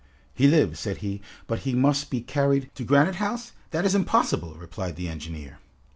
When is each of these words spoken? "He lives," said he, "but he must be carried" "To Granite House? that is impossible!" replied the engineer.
"He 0.33 0.47
lives," 0.47 0.79
said 0.79 0.97
he, 1.05 1.21
"but 1.45 1.59
he 1.59 1.75
must 1.75 2.09
be 2.09 2.21
carried" 2.21 2.71
"To 2.73 2.83
Granite 2.83 3.17
House? 3.17 3.51
that 3.69 3.85
is 3.85 3.93
impossible!" 3.93 4.55
replied 4.55 4.95
the 4.95 5.07
engineer. 5.07 5.59